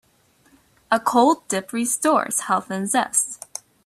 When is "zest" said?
2.89-3.45